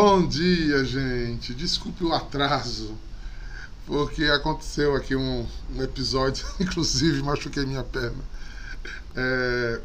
[0.00, 1.52] Bom dia, gente.
[1.52, 2.94] Desculpe o atraso,
[3.84, 8.22] porque aconteceu aqui um, um episódio, inclusive machuquei minha perna.
[9.16, 9.80] É,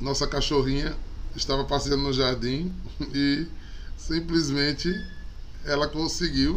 [0.00, 0.96] nossa cachorrinha
[1.36, 2.72] estava passeando no jardim
[3.14, 3.46] e
[3.94, 4.90] simplesmente
[5.66, 6.56] ela conseguiu,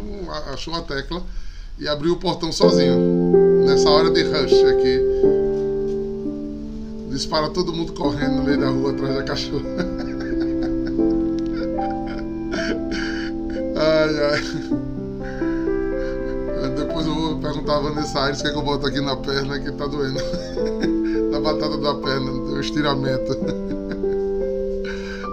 [0.54, 1.22] achou a tecla
[1.78, 2.96] e abriu o portão sozinho.
[3.66, 5.00] Nessa hora de rush aqui.
[7.10, 9.84] Dispara todo mundo correndo no meio da rua atrás da cachorra.
[14.04, 14.40] ai, ai.
[16.76, 19.16] Depois eu vou perguntar a Vanessa Aires o que, é que eu boto aqui na
[19.16, 20.20] perna que tá doendo.
[21.30, 23.32] na batata da perna, um estiramento.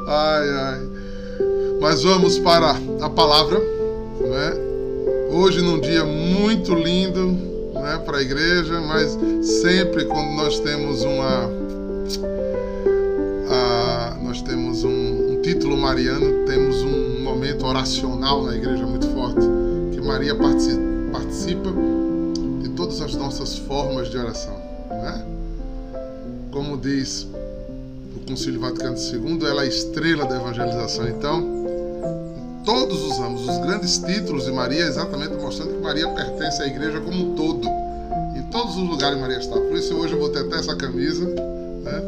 [0.07, 0.79] ai, ai.
[1.81, 4.53] Mas vamos para a palavra, né?
[5.31, 7.27] Hoje num dia muito lindo,
[7.73, 11.49] né, para a igreja, mas sempre quando nós temos uma
[13.49, 17.20] a, nós temos um, um título mariano, temos um
[17.63, 19.41] oracional na igreja muito forte,
[19.91, 21.73] que Maria participa, participa
[22.61, 24.55] de todas as nossas formas de oração,
[24.89, 25.25] né?
[26.51, 27.27] Como diz
[28.15, 31.07] o Concílio Vaticano II, ela é a estrela da evangelização.
[31.07, 31.43] Então,
[32.63, 37.01] todos os ramos, os grandes títulos de Maria, exatamente mostrando que Maria pertence à igreja
[37.01, 37.67] como um todo.
[38.37, 39.55] Em todos os lugares Maria está.
[39.55, 42.01] Por isso hoje eu vou ter até essa camisa, né?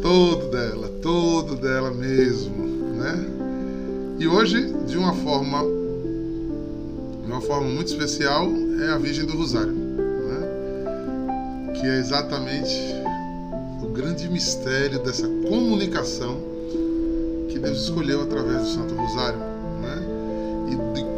[0.00, 3.35] Todo dela, todo dela mesmo, né?
[4.18, 5.62] E hoje, de uma forma,
[7.24, 8.48] de uma forma muito especial,
[8.80, 10.48] é a Virgem do Rosário, né?
[11.74, 12.74] Que é exatamente
[13.82, 16.40] o grande mistério dessa comunicação
[17.48, 19.56] que Deus escolheu através do Santo Rosário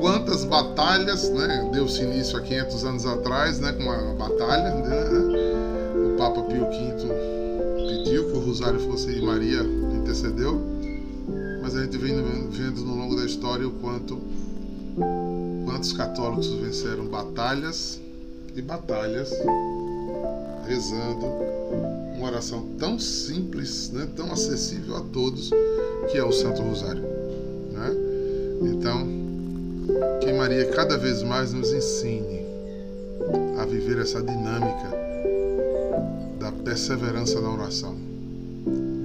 [0.00, 1.68] quantas batalhas, né?
[1.72, 3.72] Deu-se início há 500 anos atrás, né?
[3.72, 5.04] Com uma batalha, né?
[5.94, 6.94] O Papa Pio V
[7.88, 9.62] pediu que o rosário fosse e Maria
[9.94, 10.60] intercedeu,
[11.68, 12.14] mas a gente vem
[12.48, 14.18] vendo no longo da história o quanto
[15.66, 18.00] quantos católicos venceram batalhas
[18.56, 19.30] e batalhas
[20.66, 21.26] rezando
[22.16, 25.50] uma oração tão simples, né, tão acessível a todos,
[26.10, 27.02] que é o Santo Rosário.
[27.02, 27.90] Né?
[28.72, 29.06] Então,
[30.22, 32.46] que Maria cada vez mais nos ensine
[33.58, 34.90] a viver essa dinâmica
[36.40, 37.94] da perseverança na oração,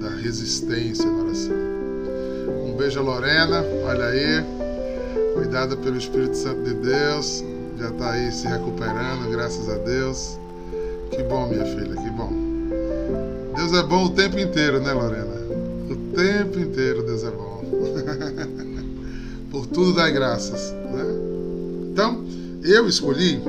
[0.00, 1.63] da resistência na oração.
[2.74, 4.44] Um beijo a Lorena, olha aí,
[5.32, 7.44] cuidada pelo Espírito Santo de Deus,
[7.78, 10.40] já está aí se recuperando, graças a Deus.
[11.12, 12.32] Que bom, minha filha, que bom.
[13.54, 15.36] Deus é bom o tempo inteiro, né, Lorena?
[15.88, 17.62] O tempo inteiro Deus é bom.
[19.52, 20.72] Por tudo dai graças.
[20.72, 21.04] Né?
[21.92, 22.24] Então,
[22.64, 23.40] eu escolhi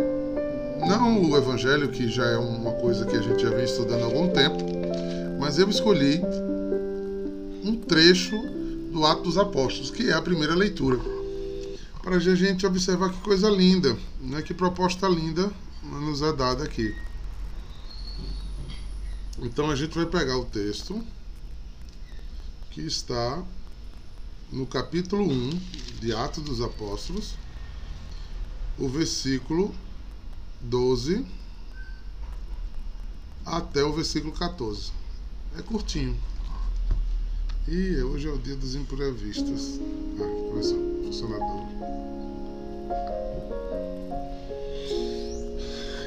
[0.88, 4.06] não o Evangelho, que já é uma coisa que a gente já vem estudando há
[4.06, 4.58] algum tempo,
[5.40, 6.22] mas eu escolhi
[7.64, 8.54] um trecho
[8.96, 10.98] do Ato dos Apóstolos, que é a primeira leitura,
[12.02, 14.42] para a gente observar que coisa linda, né?
[14.42, 15.52] que proposta linda
[15.84, 16.96] nos é dada aqui.
[19.40, 21.06] Então a gente vai pegar o texto
[22.72, 23.44] que está
[24.50, 25.50] no capítulo 1
[26.00, 27.36] de Atos dos Apóstolos,
[28.80, 29.76] o versículo
[30.62, 31.26] 12
[33.46, 34.94] até o versículo 14.
[35.58, 36.18] É curtinho.
[37.68, 39.80] E hoje é o dia dos imprevistos.
[40.20, 40.78] Ah, começou.
[41.04, 41.66] Funcionador.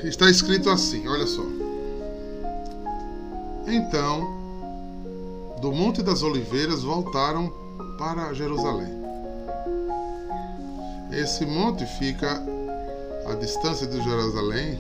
[0.05, 1.43] Está escrito assim, olha só.
[3.67, 4.39] Então,
[5.61, 7.53] do Monte das Oliveiras voltaram
[7.99, 8.97] para Jerusalém.
[11.11, 12.41] Esse monte fica
[13.27, 14.79] à distância de Jerusalém,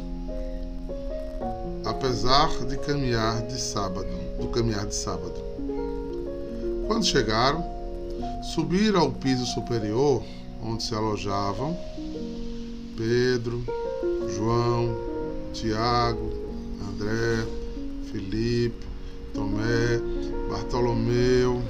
[1.84, 4.06] apesar de caminhar de sábado,
[4.38, 5.47] do caminhar de sábado.
[6.88, 7.62] Quando chegaram,
[8.42, 10.24] subiram ao piso superior,
[10.64, 11.78] onde se alojavam
[12.96, 13.62] Pedro,
[14.34, 14.96] João,
[15.52, 16.32] Tiago,
[16.88, 17.46] André,
[18.10, 18.86] Felipe,
[19.34, 20.00] Tomé,
[20.50, 21.62] Bartolomeu,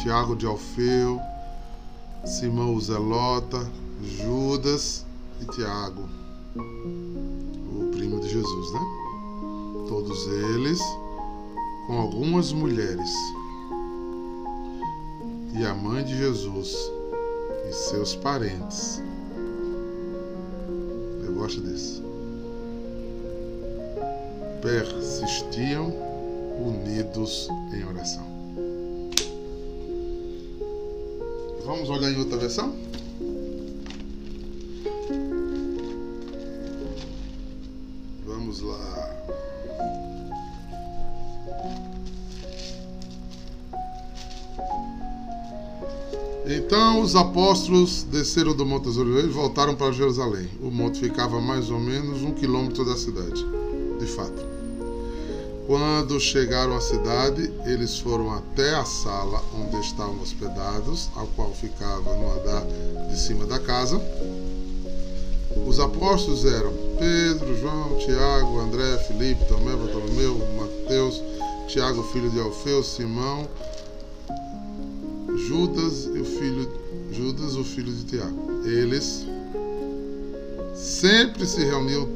[0.00, 1.20] Tiago de Alfeu,
[2.24, 3.68] Simão o Zelota,
[4.00, 5.04] Judas
[5.42, 6.08] e Tiago,
[6.54, 8.80] o primo de Jesus, né?
[9.88, 10.80] Todos eles
[11.88, 13.10] com algumas mulheres
[15.54, 16.90] e a mãe de Jesus
[17.68, 19.02] e seus parentes.
[21.24, 22.02] Eu gosto disso.
[24.62, 25.92] Persistiam
[26.60, 28.26] unidos em oração.
[31.64, 32.74] Vamos olhar em outra versão?
[38.24, 39.16] Vamos lá.
[46.50, 50.48] Então os apóstolos desceram do Monte das Oliveiras e voltaram para Jerusalém.
[50.62, 53.44] O monte ficava mais ou menos um quilômetro da cidade,
[54.00, 54.48] de fato.
[55.66, 62.16] Quando chegaram à cidade, eles foram até a sala onde estavam hospedados, ao qual ficava
[62.16, 62.64] no andar
[63.10, 64.00] de cima da casa.
[65.66, 71.22] Os apóstolos eram Pedro, João, Tiago, André, Filipe, Tomé, Bartolomeu, Mateus,
[71.68, 73.46] Tiago, filho de Alfeu, Simão,
[75.46, 76.06] Judas
[77.38, 78.64] Judas, o filho de Tiago.
[78.64, 79.24] Eles
[80.74, 82.08] sempre se reuniam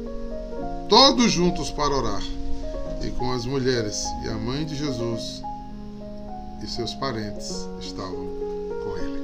[0.89, 2.21] todos juntos para orar
[3.01, 5.41] e com as mulheres e a mãe de Jesus
[6.61, 8.27] e seus parentes estavam
[8.83, 9.23] com ele.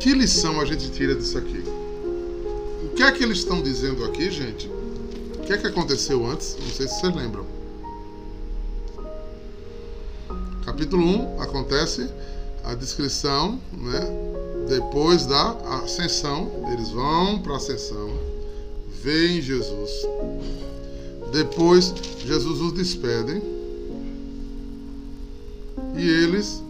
[0.00, 1.62] Que lição a gente tira disso aqui?
[2.84, 4.68] O que é que eles estão dizendo aqui, gente?
[5.36, 6.56] O que é que aconteceu antes?
[6.60, 7.61] Não sei se vocês lembram.
[10.82, 11.06] Capítulo
[11.36, 12.10] 1 acontece
[12.64, 14.00] a descrição, né,
[14.68, 15.52] depois da
[15.84, 18.10] ascensão, eles vão para a ascensão,
[19.00, 19.90] veem Jesus.
[21.30, 21.94] Depois,
[22.26, 23.40] Jesus os despede
[25.96, 26.60] e eles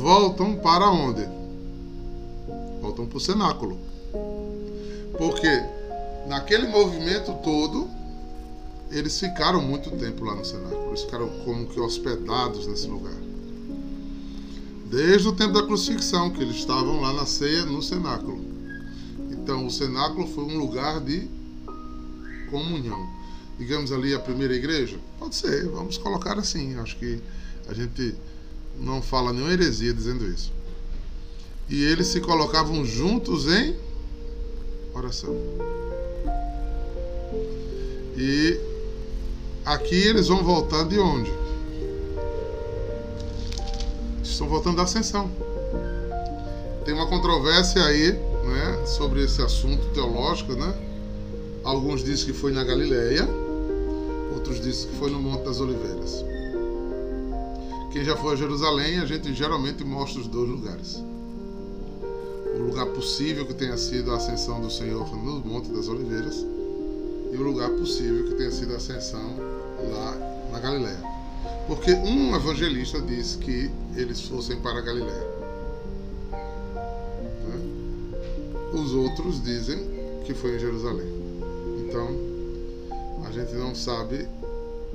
[0.00, 1.26] voltam para onde?
[2.80, 3.76] Voltam para o cenáculo.
[5.18, 5.64] Porque
[6.28, 7.88] naquele movimento todo,
[8.90, 10.88] eles ficaram muito tempo lá no cenáculo.
[10.88, 13.26] Eles ficaram como que hospedados nesse lugar
[14.90, 18.40] desde o tempo da crucifixão, que eles estavam lá na ceia no cenáculo.
[19.30, 21.28] Então, o cenáculo foi um lugar de
[22.50, 23.08] comunhão.
[23.58, 24.98] Digamos ali a primeira igreja?
[25.18, 26.76] Pode ser, vamos colocar assim.
[26.78, 27.20] Acho que
[27.68, 28.14] a gente
[28.78, 30.52] não fala nenhuma heresia dizendo isso.
[31.68, 33.76] E eles se colocavam juntos em
[34.94, 35.34] oração.
[38.16, 38.58] E
[39.66, 41.46] aqui eles vão voltar de onde?
[44.36, 45.30] estão voltando da ascensão.
[46.84, 50.52] Tem uma controvérsia aí né, sobre esse assunto teológico.
[50.52, 50.74] Né?
[51.64, 53.26] Alguns dizem que foi na Galileia,
[54.34, 56.24] outros dizem que foi no Monte das Oliveiras.
[57.92, 61.02] Quem já foi a Jerusalém, a gente geralmente mostra os dois lugares.
[62.58, 66.44] O lugar possível que tenha sido a ascensão do Senhor no Monte das Oliveiras
[67.32, 69.55] e o lugar possível que tenha sido a ascensão
[69.88, 70.16] lá
[70.52, 70.98] na Galileia.
[71.66, 75.26] Porque um evangelista disse que eles fossem para Galiléia.
[77.44, 77.60] Né?
[78.72, 79.78] Os outros dizem
[80.24, 81.08] que foi em Jerusalém.
[81.80, 82.08] Então,
[83.26, 84.28] a gente não sabe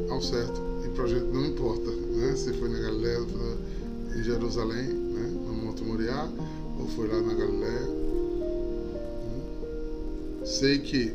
[0.09, 2.35] ao certo e para a gente não importa né?
[2.35, 3.19] se foi na Galiléia,
[4.15, 5.27] em Jerusalém, né?
[5.47, 6.27] no Monte Moriá,
[6.79, 8.01] ou foi lá na Galiléia.
[10.45, 11.13] Sei que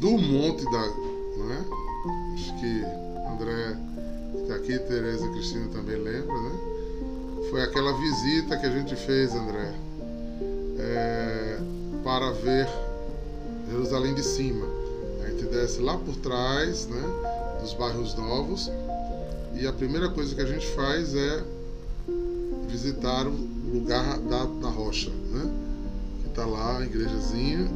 [0.00, 0.86] do monte da.
[1.36, 1.87] Não é?
[2.34, 2.84] Acho que
[3.32, 3.76] André
[4.46, 6.58] que aqui Tereza Cristina também lembra, né?
[7.50, 9.74] Foi aquela visita que a gente fez, André,
[10.78, 11.58] é,
[12.04, 12.68] para ver
[13.70, 14.66] Jerusalém de cima.
[15.22, 17.02] A gente desce lá por trás, né,
[17.60, 18.70] dos bairros novos,
[19.54, 21.44] e a primeira coisa que a gente faz é
[22.68, 23.34] visitar o
[23.72, 25.50] lugar da, da rocha, né?
[26.22, 27.68] Que está lá, a igrejazinha,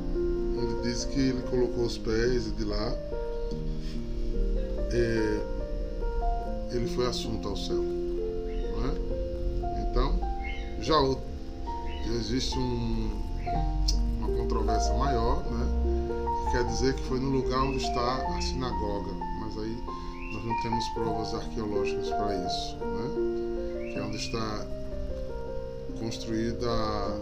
[0.57, 2.97] onde diz que ele colocou os pés e de lá.
[4.95, 5.41] É,
[6.71, 7.83] ele foi assunto ao céu.
[7.83, 9.83] É?
[9.83, 10.19] Então,
[10.81, 10.95] já
[12.15, 13.11] existe um,
[14.19, 15.67] uma controvérsia maior, né?
[16.45, 19.77] que quer dizer que foi no lugar onde está a sinagoga, mas aí
[20.33, 23.91] nós não temos provas arqueológicas para isso, né?
[23.93, 24.67] que é onde está
[25.99, 27.19] construída a,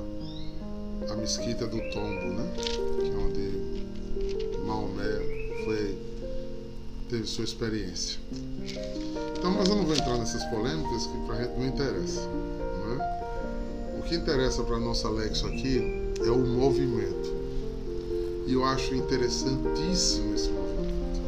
[1.10, 2.52] a mesquita do tombo, né?
[2.56, 3.50] que é onde
[4.64, 5.18] Maomé
[5.64, 5.98] foi,
[7.10, 8.20] teve sua experiência.
[9.36, 12.20] Então, mas eu não vou entrar nessas polêmicas que para a gente não interessa.
[12.20, 13.98] Né?
[13.98, 15.78] O que interessa para nosso Alexo aqui
[16.24, 17.34] é o movimento.
[18.46, 21.20] E eu acho interessantíssimo esse movimento.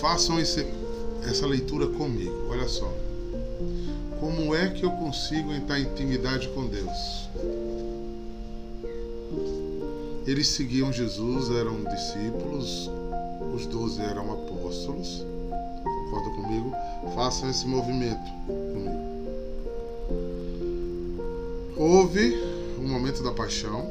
[0.00, 0.66] Façam esse,
[1.28, 2.46] essa leitura comigo.
[2.48, 2.92] Olha só.
[4.20, 7.28] Como é que eu consigo entrar em intimidade com Deus?
[10.26, 12.90] Eles seguiam Jesus, eram discípulos,
[13.54, 15.24] os doze eram apóstolos.
[15.82, 16.72] Concorda comigo?
[17.14, 19.10] Façam esse movimento comigo.
[21.76, 22.34] Houve
[22.78, 23.88] um momento da paixão.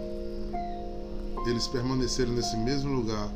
[1.47, 3.29] Eles permaneceram nesse mesmo lugar,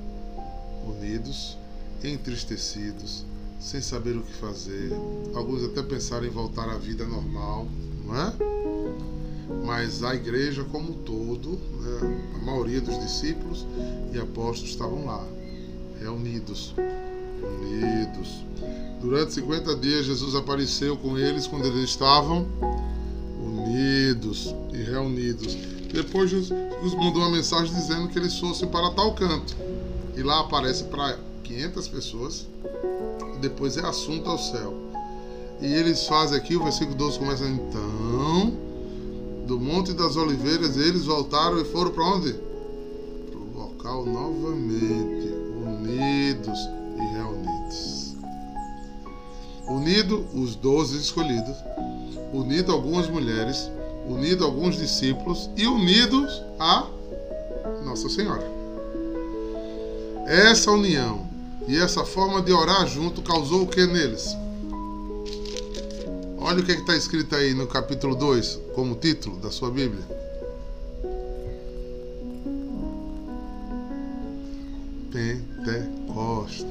[0.85, 1.57] unidos,
[2.03, 3.25] entristecidos,
[3.59, 4.91] sem saber o que fazer.
[5.33, 7.65] Alguns até pensaram em voltar à vida normal,
[8.05, 8.62] não é?
[9.63, 13.65] Mas a igreja como um todo, né, a maioria dos discípulos
[14.13, 15.25] e apóstolos estavam lá.
[15.99, 16.73] reunidos.
[17.61, 18.43] Unidos.
[19.01, 22.47] Durante 50 dias, Jesus apareceu com eles quando eles estavam
[23.41, 25.55] unidos e reunidos.
[25.91, 29.55] Depois, Jesus mandou uma mensagem dizendo que eles fossem para tal canto.
[30.15, 32.47] E lá aparece para 500 pessoas.
[33.35, 34.73] E depois é assunto ao céu.
[35.61, 38.62] E eles fazem aqui, o versículo 12 começa então.
[39.45, 42.33] Do Monte das Oliveiras, eles voltaram e foram para onde?
[43.29, 45.27] Para o local novamente,
[45.61, 46.59] unidos
[46.95, 48.15] e reunidos.
[49.67, 51.57] Unido os doze escolhidos,
[52.31, 53.69] unido algumas mulheres,
[54.07, 56.87] unido alguns discípulos e unidos a
[57.83, 58.49] Nossa Senhora.
[60.25, 61.27] Essa união
[61.67, 64.37] e essa forma de orar junto causou o que neles?
[66.45, 70.03] Olha o que é está escrito aí no capítulo 2, como título da sua Bíblia.
[75.09, 76.65] Pentecostes.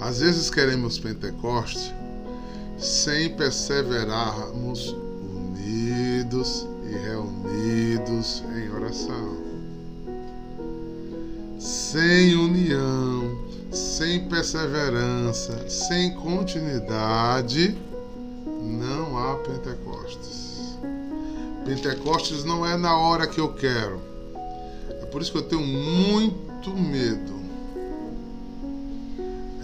[0.00, 1.94] Às vezes queremos Pentecoste
[2.78, 4.96] sem perseverarmos
[5.36, 9.36] unidos e reunidos em oração.
[11.58, 13.27] Sem união,
[13.98, 17.76] sem perseverança, sem continuidade,
[18.62, 20.78] não há Pentecostes.
[21.64, 24.00] Pentecostes não é na hora que eu quero.
[25.02, 27.40] É por isso que eu tenho muito medo.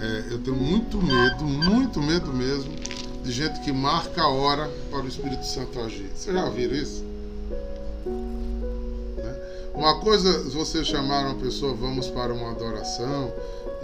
[0.01, 2.75] É, eu tenho muito medo, muito medo mesmo,
[3.23, 6.11] de gente que marca a hora para o Espírito Santo agir.
[6.13, 7.05] Vocês já viram isso?
[9.17, 9.37] Né?
[9.77, 13.33] Uma coisa, você chamar uma pessoa, vamos para uma adoração,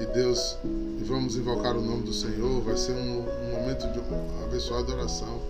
[0.00, 4.00] e Deus, e vamos invocar o nome do Senhor, vai ser um, um momento de
[4.44, 5.40] abençoada oração.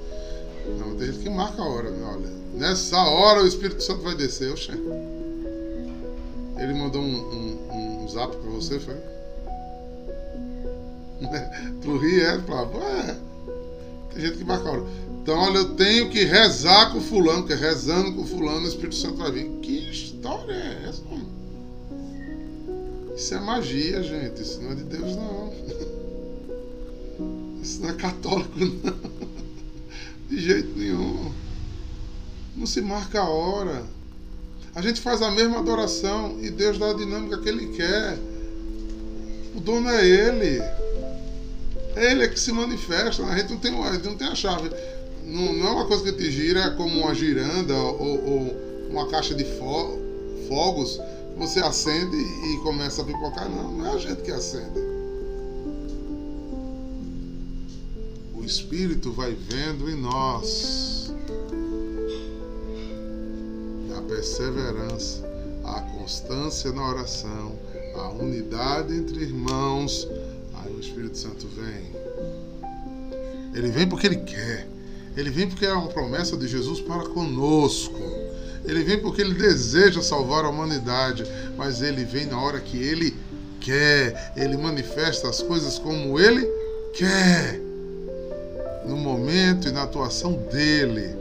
[0.78, 2.04] Não, tem gente que marca a hora, né?
[2.04, 4.72] Olha, nessa hora o Espírito Santo vai descer, oxe.
[6.58, 8.96] Ele mandou um, um, um zap para você, foi?
[11.80, 12.82] tu ri, é, Flávio?
[12.82, 13.16] É.
[14.12, 14.84] Tem gente que marca a hora.
[15.22, 19.16] Então, olha, eu tenho que rezar com fulano, porque rezando com fulano o Espírito Santo
[19.16, 19.48] vai vir.
[19.62, 21.29] Que história é essa, mano?
[23.20, 24.40] Isso é magia, gente.
[24.40, 25.52] Isso não é de Deus, não.
[27.62, 28.96] Isso não é católico, não.
[30.26, 31.30] De jeito nenhum.
[32.56, 33.84] Não se marca a hora.
[34.74, 38.16] A gente faz a mesma adoração e Deus dá a dinâmica que Ele quer.
[39.54, 40.58] O dono é Ele.
[41.96, 43.22] É Ele é que se manifesta.
[43.26, 44.70] A gente não tem, a, gente não tem a chave.
[45.26, 49.34] Não, não, é uma coisa que te gira como uma giranda ou, ou uma caixa
[49.34, 49.98] de fo
[50.48, 50.98] fogos
[51.36, 53.48] você acende e começa a pipocar.
[53.48, 54.78] Não, não é a gente que acende.
[58.34, 61.12] O Espírito vai vendo em nós
[63.96, 65.26] a perseverança,
[65.64, 67.58] a constância na oração,
[67.94, 70.08] a unidade entre irmãos.
[70.54, 71.90] Aí o Espírito Santo vem.
[73.54, 74.68] Ele vem porque ele quer.
[75.16, 77.98] Ele vem porque é uma promessa de Jesus para conosco.
[78.64, 81.24] Ele vem porque ele deseja salvar a humanidade,
[81.56, 83.16] mas ele vem na hora que ele
[83.60, 84.32] quer.
[84.36, 86.46] Ele manifesta as coisas como ele
[86.92, 87.60] quer,
[88.86, 91.16] no momento e na atuação dele.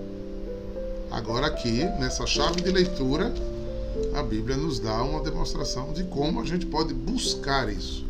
[1.11, 3.33] Agora, aqui, nessa chave de leitura,
[4.13, 8.05] a Bíblia nos dá uma demonstração de como a gente pode buscar isso.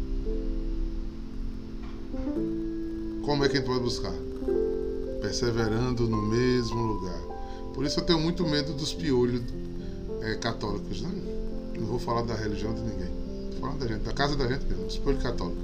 [3.23, 4.13] Como é que a gente pode buscar?
[5.21, 7.28] Perseverando no mesmo lugar.
[7.79, 9.41] Por isso eu tenho muito medo dos piolhos
[10.21, 11.09] é, católicos, né?
[11.79, 13.07] Não vou falar da religião de ninguém.
[13.45, 15.63] Estou falando da gente, da casa da gente mesmo, dos piolhos católicos.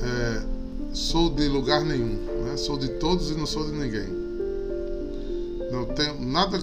[0.00, 0.42] É,
[0.94, 2.14] sou de lugar nenhum,
[2.46, 2.56] né?
[2.56, 4.08] Sou de todos e não sou de ninguém.
[5.70, 6.58] Não tenho nada,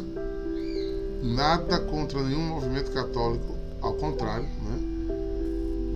[1.21, 4.79] nada contra nenhum movimento católico, ao contrário, né?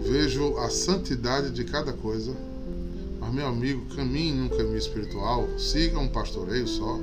[0.03, 2.35] Vejo a santidade de cada coisa.
[3.19, 6.99] Mas, meu amigo, caminhe num caminho espiritual, siga um pastoreio só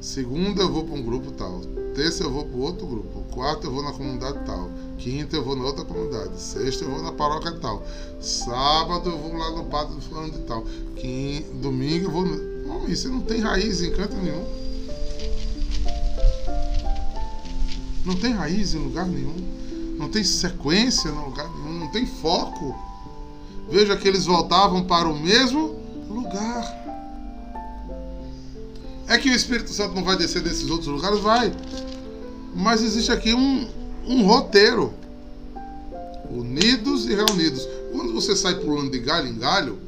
[0.00, 1.60] Segunda eu vou para um grupo tal.
[1.94, 3.24] Terça eu vou para outro grupo.
[3.32, 4.70] Quarta eu vou na comunidade tal.
[4.96, 6.40] Quinta eu vou na outra comunidade.
[6.40, 7.84] Sexta eu vou na paróquia tal.
[8.20, 10.64] Sábado eu vou lá no pátio do fulano de tal.
[10.94, 12.88] Quinta, domingo eu vou.
[12.88, 14.44] Isso não tem raiz em canto nenhum.
[18.04, 19.36] Não tem raiz em lugar nenhum.
[19.98, 21.80] Não tem sequência em lugar nenhum.
[21.80, 22.76] Não tem foco.
[23.68, 25.74] Veja que eles voltavam para o mesmo
[26.08, 26.77] lugar.
[29.08, 31.18] É que o Espírito Santo não vai descer desses outros lugares?
[31.20, 31.50] Vai.
[32.54, 33.66] Mas existe aqui um,
[34.06, 34.92] um roteiro.
[36.30, 37.66] Unidos e reunidos.
[37.90, 39.78] Quando você sai pulando de galho em galho,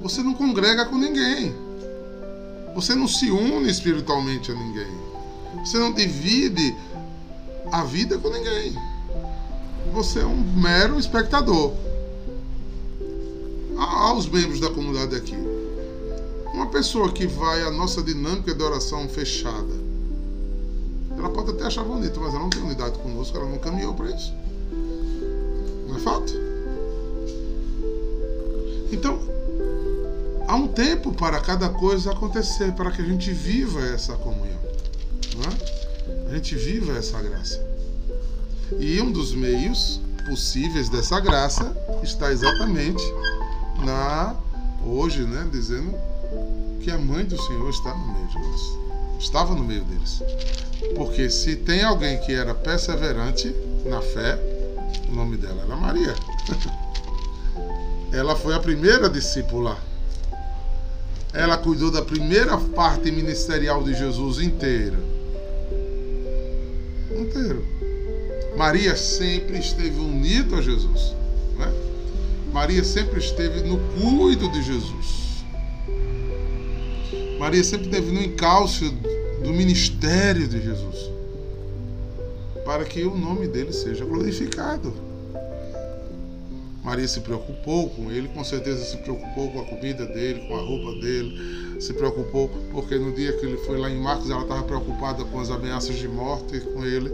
[0.00, 1.54] você não congrega com ninguém.
[2.74, 4.90] Você não se une espiritualmente a ninguém.
[5.64, 6.74] Você não divide
[7.70, 8.74] a vida com ninguém.
[9.92, 11.74] Você é um mero espectador.
[13.76, 15.53] Aos membros da comunidade aqui.
[16.54, 19.74] Uma pessoa que vai à nossa dinâmica de oração fechada,
[21.18, 24.08] ela pode até achar bonito, mas ela não tem unidade conosco, ela não caminhou para
[24.10, 24.32] isso.
[25.88, 26.32] Não é fato?
[28.92, 29.18] Então,
[30.46, 34.60] há um tempo para cada coisa acontecer, para que a gente viva essa comunhão.
[35.50, 36.30] É?
[36.30, 37.60] A gente viva essa graça.
[38.78, 43.02] E um dos meios possíveis dessa graça está exatamente
[43.84, 44.36] na
[44.86, 46.13] hoje, né, dizendo
[46.80, 48.78] que a mãe do Senhor está no meio de nós.
[49.18, 50.22] Estava no meio deles.
[50.94, 53.54] Porque se tem alguém que era perseverante
[53.86, 54.38] na fé,
[55.08, 56.14] o nome dela era Maria.
[58.12, 59.76] Ela foi a primeira discípula.
[61.32, 64.98] Ela cuidou da primeira parte ministerial de Jesus inteira.
[67.18, 67.64] Inteiro.
[68.56, 71.12] Maria sempre esteve unida a Jesus.
[71.58, 71.72] Né?
[72.52, 75.23] Maria sempre esteve no cuido de Jesus.
[77.44, 78.90] Maria sempre teve no encalço
[79.42, 81.10] do ministério de Jesus,
[82.64, 84.94] para que o nome dele seja glorificado.
[86.82, 90.62] Maria se preocupou com ele, com certeza se preocupou com a comida dele, com a
[90.62, 94.62] roupa dele, se preocupou porque no dia que ele foi lá em Marcos ela estava
[94.62, 97.10] preocupada com as ameaças de morte com ele.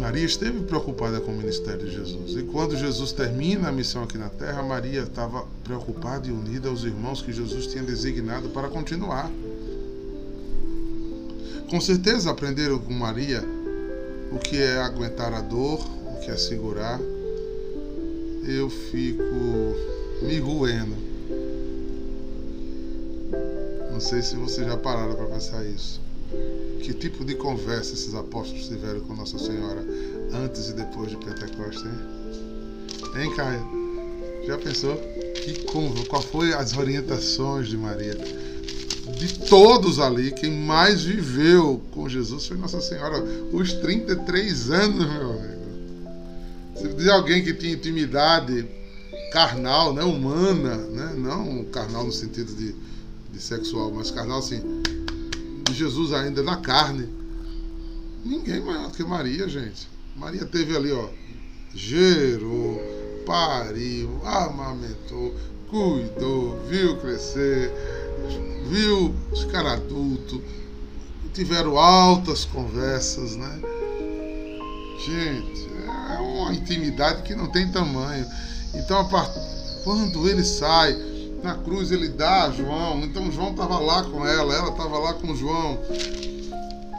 [0.00, 2.34] Maria esteve preocupada com o ministério de Jesus.
[2.34, 6.84] E quando Jesus termina a missão aqui na terra, Maria estava preocupada e unida aos
[6.84, 9.30] irmãos que Jesus tinha designado para continuar.
[11.68, 13.44] Com certeza aprenderam com Maria
[14.32, 16.98] o que é aguentar a dor, o que é segurar.
[18.48, 19.22] Eu fico
[20.22, 20.96] me ruendo.
[23.92, 26.00] Não sei se vocês já pararam para pensar isso.
[26.82, 29.84] Que tipo de conversa esses apóstolos tiveram com Nossa Senhora
[30.32, 33.22] antes e depois de Pentecostes, hein?
[33.22, 33.80] Hein, Caio?
[34.46, 34.96] Já pensou?
[35.34, 35.64] Que
[36.08, 38.14] qual foi as orientações de Maria?
[39.18, 43.22] De todos ali, quem mais viveu com Jesus foi Nossa Senhora.
[43.52, 45.60] Os 33 anos, meu amigo.
[46.76, 48.66] Se diz alguém que tinha intimidade
[49.32, 52.74] carnal, né, humana, né, não carnal no sentido de,
[53.32, 54.79] de sexual, mas carnal assim,
[55.74, 57.08] Jesus ainda na carne.
[58.24, 59.88] Ninguém maior do que Maria, gente.
[60.16, 61.08] Maria teve ali, ó,
[61.74, 62.80] gerou,
[63.24, 65.34] pariu, amamentou,
[65.68, 67.72] cuidou, viu crescer,
[68.68, 70.42] viu ficar adulto,
[71.32, 73.60] tiveram altas conversas, né?
[75.06, 75.70] Gente,
[76.14, 78.26] é uma intimidade que não tem tamanho.
[78.74, 79.08] Então,
[79.82, 80.92] quando ele sai,
[81.42, 85.14] na cruz ele dá a João, então João estava lá com ela, ela estava lá
[85.14, 85.78] com João.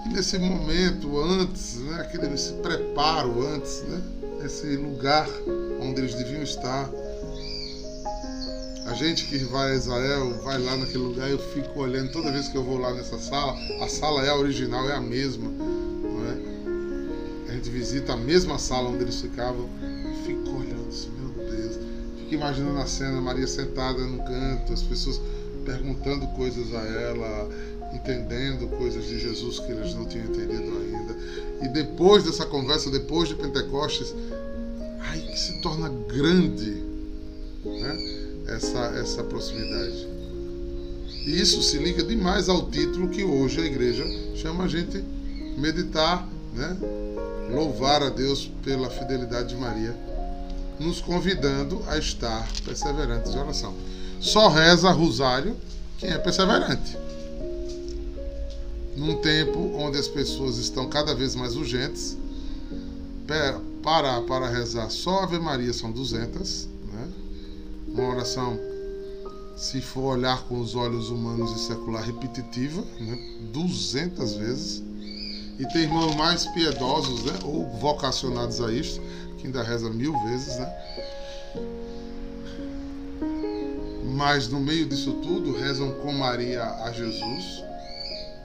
[0.05, 4.01] E nesse momento, antes, né, aquele esse preparo antes, né,
[4.43, 5.27] esse lugar
[5.79, 6.89] onde eles deviam estar.
[8.87, 12.49] A gente que vai a Israel, vai lá naquele lugar, eu fico olhando toda vez
[12.49, 15.49] que eu vou lá nessa sala, a sala é a original, é a mesma.
[15.49, 17.51] Não é?
[17.51, 19.69] A gente visita a mesma sala onde eles ficavam
[22.31, 25.19] fico imaginando a cena, Maria sentada no canto, as pessoas
[25.65, 27.49] perguntando coisas a ela,
[27.93, 31.15] entendendo coisas de Jesus que eles não tinham entendido ainda.
[31.61, 34.15] E depois dessa conversa, depois de Pentecostes,
[35.01, 36.81] ai que se torna grande
[37.65, 38.45] né?
[38.47, 40.07] essa, essa proximidade.
[41.25, 45.03] E isso se liga demais ao título que hoje a igreja chama a gente
[45.57, 46.77] meditar, né?
[47.53, 50.10] louvar a Deus pela fidelidade de Maria
[50.79, 53.73] nos convidando a estar perseverantes em oração.
[54.19, 55.55] Só reza rosário
[55.97, 56.97] quem é perseverante.
[58.95, 62.17] Num tempo onde as pessoas estão cada vez mais urgentes,
[63.81, 67.07] parar para rezar só Ave Maria são 200, né?
[67.87, 68.59] Uma oração,
[69.55, 73.17] se for olhar com os olhos humanos e secular, repetitiva, né?
[73.53, 74.83] 200 vezes.
[75.59, 77.33] E tem irmãos mais piedosos, né?
[77.43, 79.01] Ou vocacionados a isto,
[79.41, 80.73] que ainda reza mil vezes, né?
[84.15, 87.63] Mas no meio disso tudo, rezam com Maria a Jesus,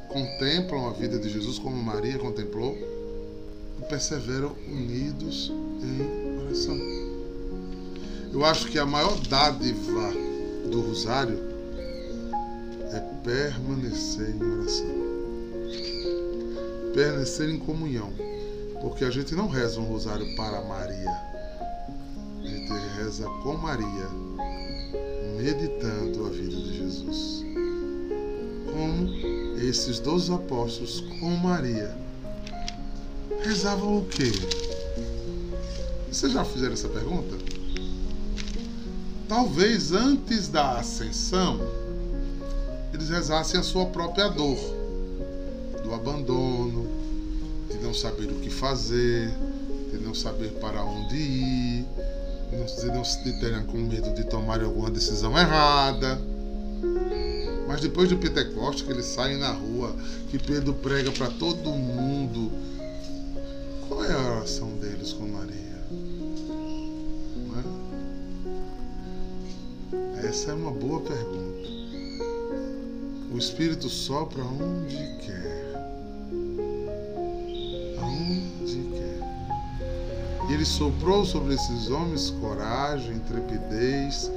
[0.08, 2.76] contemplam a vida de Jesus como Maria contemplou
[3.78, 6.78] e perseveram unidos em oração.
[8.32, 10.12] Eu acho que a maior dádiva
[10.70, 11.38] do rosário
[12.92, 14.86] é permanecer em oração.
[16.94, 18.12] Permanecer em comunhão.
[18.80, 21.10] Porque a gente não reza um rosário para Maria.
[22.42, 24.08] A gente reza com Maria,
[25.36, 27.44] meditando a vida de Jesus.
[28.72, 31.96] Como esses dois apóstolos com Maria
[33.42, 34.32] rezavam o quê?
[36.10, 37.36] Vocês já fizeram essa pergunta?
[39.28, 41.60] Talvez antes da ascensão,
[42.94, 44.58] eles rezassem a sua própria dor,
[45.82, 46.85] do abandono,
[47.96, 49.30] saber o que fazer,
[49.90, 51.86] de não saber para onde ir,
[52.80, 56.20] de não se terem com medo de tomar alguma decisão errada.
[57.66, 59.94] Mas depois do Pentecostes, que eles saem na rua,
[60.30, 62.52] que Pedro prega para todo mundo,
[63.88, 65.56] qual é a oração deles com Maria?
[70.22, 70.26] É?
[70.26, 71.68] Essa é uma boa pergunta.
[73.32, 75.55] O Espírito sopra onde quer.
[80.48, 84.30] E ele soprou sobre esses homens coragem, intrepidez,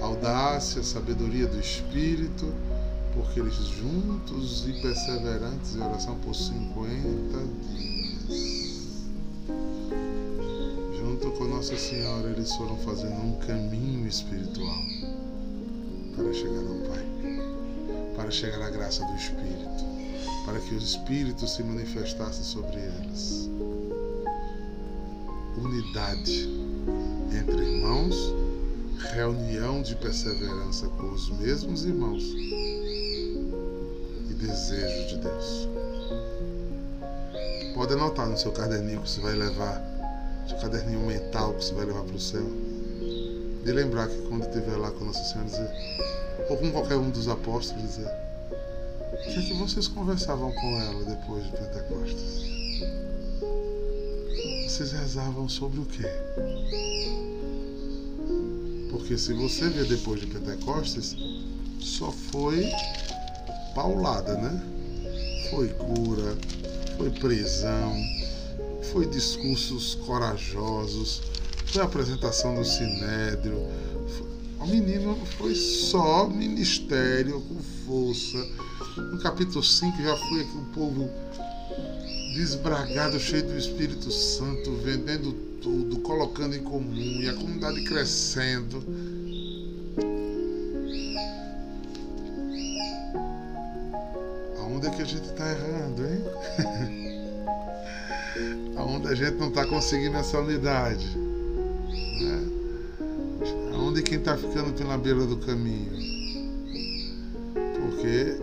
[0.00, 2.52] audácia, sabedoria do Espírito,
[3.14, 7.38] porque eles juntos e perseverantes em oração por 50
[7.70, 9.04] dias.
[10.98, 14.78] Junto com Nossa Senhora, eles foram fazendo um caminho espiritual
[16.16, 17.04] para chegar ao Pai
[18.14, 19.84] para chegar à graça do Espírito,
[20.46, 23.50] para que o Espírito se manifestasse sobre elas.
[25.64, 26.46] Unidade
[27.32, 28.14] entre irmãos,
[29.14, 32.22] reunião de perseverança com os mesmos irmãos
[34.28, 35.68] e desejo de Deus.
[37.74, 39.82] Pode anotar no seu caderninho que você vai levar,
[40.46, 42.44] seu caderninho mental que você vai levar para o céu.
[43.64, 45.70] De lembrar que quando estiver lá com Nossa Senhora, dizer,
[46.50, 48.10] ou com qualquer um dos apóstolos, dizer:
[49.12, 52.53] O que é que vocês conversavam com ela depois de Pentecostes?
[54.74, 56.02] Vocês rezavam sobre o quê?
[58.90, 61.14] Porque se você ver depois de Pentecostes,
[61.78, 62.68] só foi
[63.72, 64.60] paulada, né?
[65.48, 66.36] Foi cura,
[66.96, 67.94] foi prisão,
[68.90, 71.22] foi discursos corajosos,
[71.66, 73.68] foi apresentação do Sinédrio,
[74.58, 78.44] o menino foi só ministério com força.
[78.96, 81.08] No capítulo 5 já foi um povo
[82.34, 88.84] desbragado, cheio do Espírito Santo, vendendo tudo, colocando em comum e a comunidade crescendo.
[94.58, 96.24] Aonde é que a gente está errando, hein?
[98.76, 101.24] Aonde a gente não está conseguindo essa unidade?
[103.94, 105.92] de quem está ficando pela beira do caminho.
[107.54, 108.36] Porque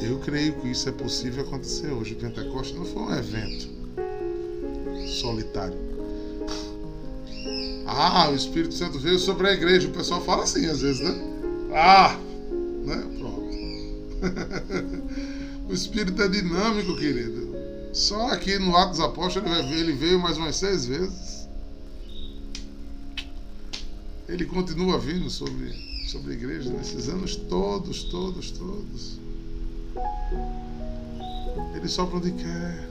[0.00, 2.14] eu creio que isso é possível acontecer hoje.
[2.14, 3.68] O Pentecostes não foi um evento
[5.06, 5.78] solitário.
[7.86, 9.88] Ah, o Espírito Santo veio sobre a igreja.
[9.88, 11.14] O pessoal fala assim às vezes, né?
[11.74, 12.18] Ah!
[12.84, 13.06] Né?
[13.18, 13.48] Pronto.
[15.68, 17.56] o Espírito é dinâmico, querido.
[17.92, 21.38] Só aqui no Atos Apóstolos ele veio mais umas seis vezes
[24.28, 25.72] ele continua vindo sobre,
[26.06, 29.18] sobre a igreja nesses anos todos, todos, todos.
[31.74, 32.88] Ele sopra onde quer.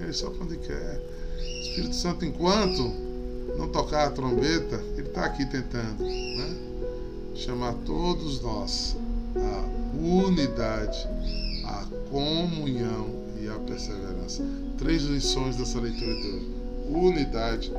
[0.00, 1.00] Ele sopra onde quer.
[1.62, 2.82] Espírito Santo, enquanto
[3.56, 6.56] não tocar a trombeta, ele está aqui tentando né?
[7.34, 8.96] chamar todos nós
[9.36, 11.08] à unidade,
[11.64, 13.08] à comunhão
[13.40, 14.42] e à perseverança.
[14.78, 16.48] Três lições dessa leitura de hoje:
[16.88, 17.72] unidade,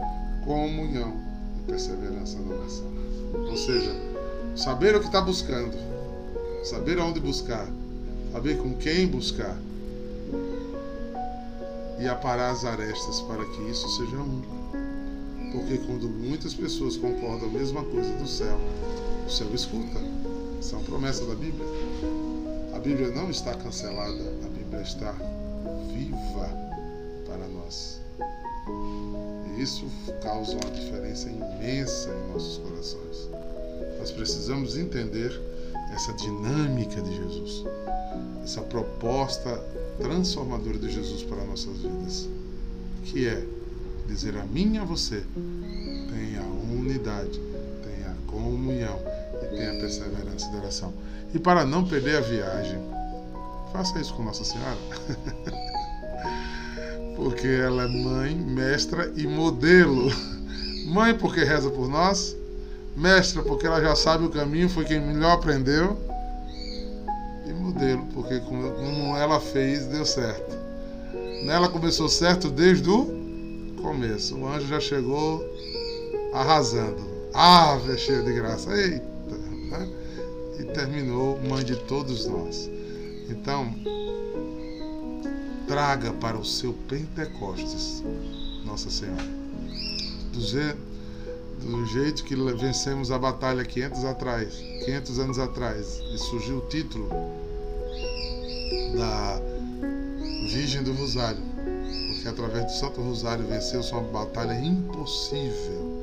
[0.45, 1.31] comunhão
[1.65, 2.91] perseverança na oração.
[3.49, 3.91] Ou seja,
[4.55, 5.77] saber o que está buscando,
[6.63, 7.67] saber aonde buscar,
[8.31, 9.57] saber com quem buscar
[11.99, 14.41] e aparar as arestas para que isso seja um.
[15.51, 18.57] Porque quando muitas pessoas concordam a mesma coisa do céu,
[19.27, 19.99] o céu escuta.
[20.59, 21.67] Isso é uma promessa da Bíblia.
[22.73, 25.11] A Bíblia não está cancelada, a Bíblia está
[25.93, 26.49] viva
[27.25, 28.01] para nós
[29.61, 29.85] isso
[30.21, 33.29] causa uma diferença imensa em nossos corações.
[33.99, 35.29] Nós precisamos entender
[35.91, 37.65] essa dinâmica de Jesus,
[38.43, 39.57] essa proposta
[39.99, 42.29] transformadora de Jesus para nossas vidas,
[43.05, 43.45] que é
[44.07, 45.23] dizer a mim e a você:
[46.09, 47.39] tenha unidade,
[47.83, 48.99] tenha comunhão
[49.43, 50.93] e tenha perseverança e oração.
[51.33, 52.79] E para não perder a viagem,
[53.71, 54.77] faça isso com Nossa Senhora.
[57.15, 60.11] porque ela é mãe, mestra e modelo.
[60.87, 62.35] Mãe, porque reza por nós.
[62.95, 65.97] Mestra, porque ela já sabe o caminho, foi quem melhor aprendeu.
[67.45, 70.55] E modelo, porque como ela fez, deu certo.
[71.47, 74.37] Ela começou certo desde o começo.
[74.37, 75.43] O anjo já chegou
[76.33, 77.01] arrasando.
[77.33, 78.71] Ah, cheia de graça.
[78.75, 79.05] Eita!
[79.69, 79.89] Né?
[80.59, 82.69] E terminou mãe de todos nós.
[83.29, 83.73] Então,
[85.67, 88.03] traga para o seu Pentecostes,
[88.65, 89.23] Nossa Senhora.
[90.33, 90.75] Do, je,
[91.61, 94.53] do jeito que vencemos a batalha 500 atrás,
[94.85, 97.07] 500 anos atrás, e surgiu o título
[98.97, 99.41] da
[100.47, 101.41] Virgem do Rosário,
[102.13, 106.01] porque através do Santo Rosário venceu uma batalha impossível.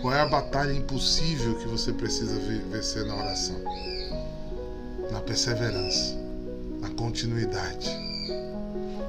[0.00, 2.38] Qual é a batalha impossível que você precisa
[2.70, 3.56] vencer na oração?
[5.10, 6.14] Na perseverança,
[6.80, 7.90] na continuidade.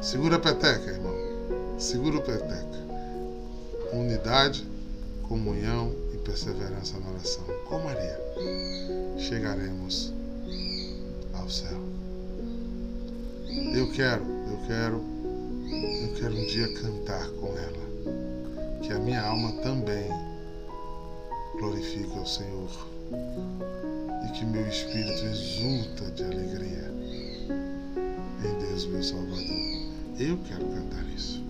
[0.01, 1.15] Segura a peteca, irmão.
[1.77, 2.85] Segura o peteca.
[3.91, 4.65] Unidade,
[5.27, 7.43] comunhão e perseverança na oração.
[7.67, 8.19] Com Maria,
[9.17, 10.13] chegaremos
[11.33, 11.77] ao céu.
[13.73, 15.03] Eu quero, eu quero,
[16.01, 17.85] eu quero um dia cantar com ela.
[18.81, 20.09] Que a minha alma também
[21.59, 22.69] glorifique ao Senhor.
[24.25, 26.91] E que meu espírito exulta de alegria
[28.43, 29.85] em Deus, meu Salvador.
[30.19, 31.43] Eu quero cantar isso.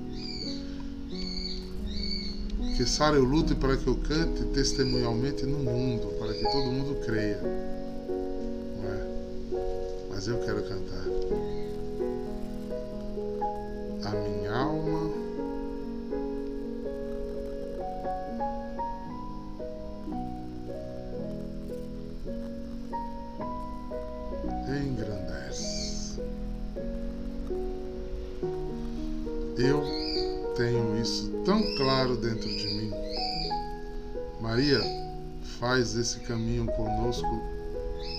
[2.76, 7.00] Que Sara eu lute para que eu cante testemunhalmente no mundo, para que todo mundo
[7.06, 7.40] creia.
[8.82, 9.60] Não é?
[10.10, 11.06] Mas eu quero cantar.
[14.04, 15.10] A minha alma
[24.68, 26.20] engrandece.
[29.58, 29.82] Eu
[30.58, 32.55] tenho isso tão claro dentro.
[34.56, 34.80] Maria
[35.60, 37.41] faz esse caminho conosco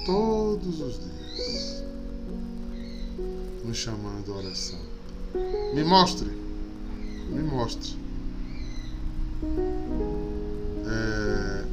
[0.04, 1.82] todos os dias,
[3.64, 4.78] nos chamando à oração.
[5.72, 6.28] Me mostre,
[7.30, 7.96] me mostre.
[10.86, 11.64] É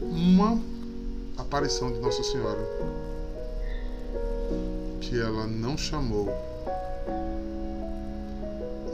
[0.00, 0.58] uma
[1.36, 2.66] aparição de Nossa Senhora
[5.02, 6.30] que ela não chamou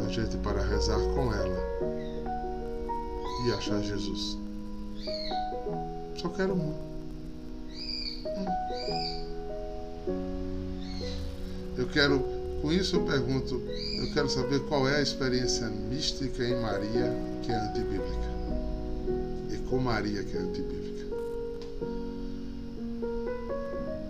[0.04, 2.09] a gente para rezar com ela
[3.44, 4.38] e achar Jesus.
[6.16, 6.74] Só quero um.
[11.76, 12.20] Eu quero,
[12.60, 13.62] com isso eu pergunto,
[13.98, 18.30] eu quero saber qual é a experiência mística em Maria que é antibíblica.
[19.50, 20.80] E com Maria que é antibíblica.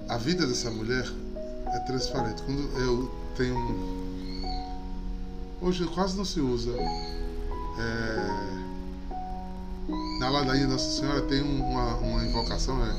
[0.08, 1.06] A vida dessa mulher
[1.66, 2.42] é transparente.
[2.42, 4.00] Quando eu tenho
[5.62, 6.72] Hoje quase não se usa.
[7.78, 8.59] É...
[10.20, 12.94] Na ladainha Nossa Senhora tem uma, uma invocação, é.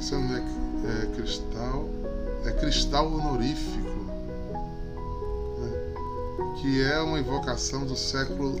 [0.00, 1.88] Isso não é, é cristal.
[2.44, 4.04] É cristal honorífico.
[5.60, 5.94] Né?
[6.60, 8.56] Que é uma invocação do século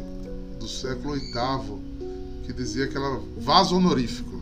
[0.60, 4.40] do século VIII, que dizia que era vaso honorífico.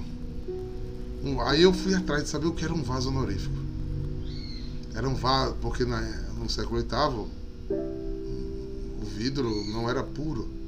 [1.46, 3.56] Aí eu fui atrás de saber o que era um vaso honorífico.
[4.94, 6.02] Era um vaso, porque na,
[6.38, 7.28] no século VIII
[9.00, 10.63] o vidro não era puro.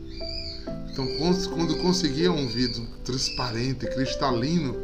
[0.97, 1.07] Então,
[1.51, 4.75] quando conseguia um vidro transparente, cristalino,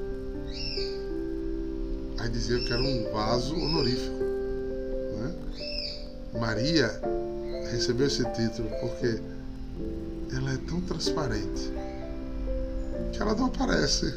[2.19, 4.23] aí dizia que era um vaso honorífico.
[5.17, 5.35] Né?
[6.39, 7.01] Maria
[7.71, 9.23] recebeu esse título porque
[10.37, 11.73] ela é tão transparente
[13.11, 14.15] que ela não aparece.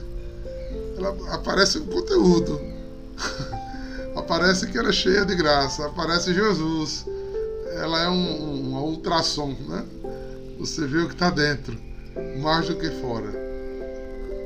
[0.97, 2.59] Ela aparece o conteúdo.
[4.17, 5.85] aparece que ela é cheia de graça.
[5.85, 7.05] Aparece Jesus
[7.75, 9.85] ela é um, um ultrassom, né?
[10.57, 11.77] Você vê o que está dentro,
[12.41, 13.29] mais do que fora.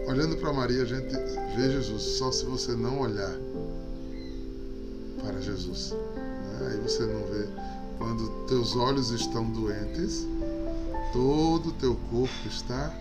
[0.08, 1.16] Olhando para Maria, a gente
[1.56, 3.36] vê Jesus, só se você não olhar
[5.24, 5.92] para Jesus.
[5.92, 6.72] Né?
[6.72, 7.48] Aí você não vê.
[8.00, 10.26] Quando teus olhos estão doentes,
[11.14, 12.92] todo o teu corpo está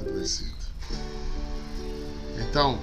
[0.00, 0.56] adoecido.
[2.48, 2.80] Então,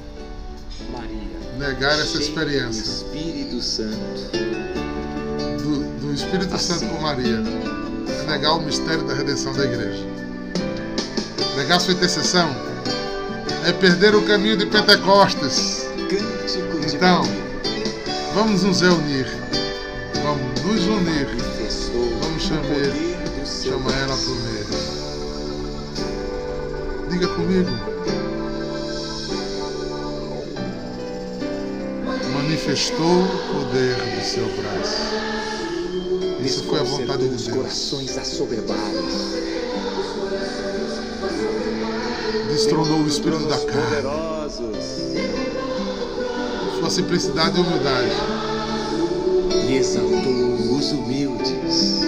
[0.91, 2.83] Maria, negar essa experiência.
[2.83, 3.95] Espírito Santo
[5.99, 10.03] do Espírito Santo por Maria é negar o mistério da redenção da igreja.
[11.55, 12.49] Negar sua intercessão
[13.65, 15.87] é perder o caminho de Pentecostes.
[16.93, 17.23] Então,
[18.33, 19.25] vamos nos reunir.
[20.23, 21.27] Vamos nos unir.
[22.21, 22.93] Vamos chamar,
[23.63, 24.65] chamar ela por meio.
[27.09, 27.69] Diga comigo.
[32.33, 35.44] Manifestou o poder do seu braço.
[36.45, 37.47] Isso foi a vontade de Deus.
[37.47, 39.35] corações assoberbados.
[42.49, 44.49] Destronou o espírito da carne.
[46.79, 48.11] Sua simplicidade e humildade.
[49.67, 52.03] E exaltou os humildes.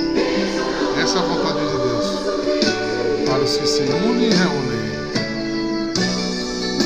[1.02, 3.26] Essa é a vontade de Deus.
[3.28, 4.78] Para os que se unem e reúnem.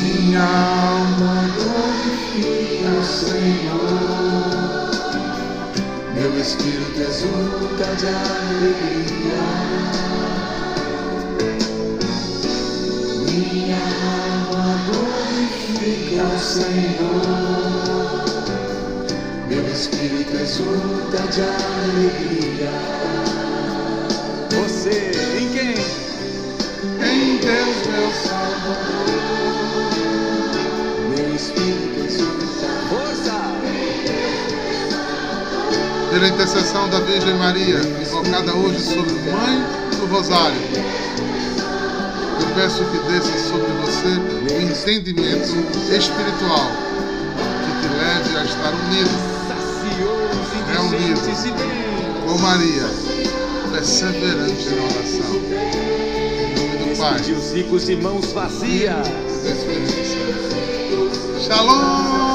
[0.02, 4.21] Minha alma glorifica o Senhor
[6.32, 9.44] Meu espírito exulta de alegria.
[13.26, 17.26] Minha alma glorifica o Senhor.
[19.50, 22.72] Meu espírito exulta de alegria.
[24.52, 25.76] Você, em quem?
[27.10, 29.20] Em Deus, meu Salvador.
[31.10, 31.81] Meu espírito
[36.12, 39.64] Pela intercessão da Virgem Maria, invocada hoje sobre Mãe
[39.98, 40.58] do Rosário,
[42.42, 45.56] eu peço que desça sobre você o entendimento
[45.90, 46.70] espiritual
[47.64, 49.10] que te leve a estar unido
[50.54, 52.28] e bem.
[52.28, 52.90] com Maria,
[53.72, 55.36] perseverante na oração.
[55.38, 59.08] Em nome do Pai, Despediu os ricos de mãos vazias.
[61.48, 62.31] Shalom!